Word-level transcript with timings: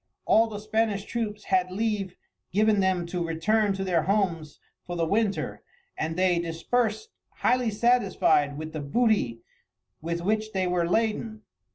All 0.25 0.47
the 0.47 0.57
Spanish 0.57 1.05
troops 1.05 1.43
had 1.43 1.69
leave 1.69 2.15
given 2.51 2.79
them 2.79 3.05
to 3.05 3.23
return 3.23 3.71
to 3.73 3.83
their 3.83 4.01
homes 4.01 4.59
for 4.83 4.95
the 4.95 5.05
winter, 5.05 5.61
and 5.95 6.15
they 6.15 6.39
dispersed 6.39 7.11
highly 7.35 7.69
satisfied 7.69 8.57
with 8.57 8.73
the 8.73 8.79
booty 8.81 9.41
with 10.01 10.21
which 10.21 10.53
they 10.53 10.65
were 10.65 10.89
laden. 10.89 11.43